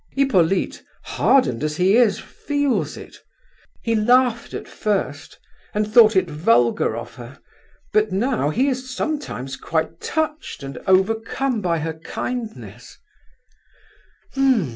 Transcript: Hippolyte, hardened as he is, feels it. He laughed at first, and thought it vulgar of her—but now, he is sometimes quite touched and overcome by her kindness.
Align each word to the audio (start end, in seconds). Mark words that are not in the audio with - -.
Hippolyte, 0.13 0.81
hardened 1.03 1.63
as 1.63 1.77
he 1.77 1.95
is, 1.95 2.17
feels 2.19 2.97
it. 2.97 3.17
He 3.83 3.93
laughed 3.93 4.55
at 4.55 4.67
first, 4.67 5.37
and 5.75 5.85
thought 5.87 6.15
it 6.15 6.27
vulgar 6.27 6.97
of 6.97 7.13
her—but 7.17 8.11
now, 8.11 8.49
he 8.49 8.67
is 8.67 8.89
sometimes 8.89 9.55
quite 9.57 9.99
touched 10.01 10.63
and 10.63 10.79
overcome 10.87 11.61
by 11.61 11.77
her 11.77 11.93
kindness. 11.93 12.97